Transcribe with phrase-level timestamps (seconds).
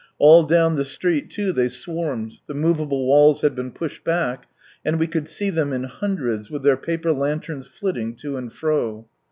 [0.17, 4.47] All down the street too, they swarmed, the movable walls had been pushed back,
[4.83, 9.07] and we could see them in hundreds, with their paper lanterns flitting to and fro.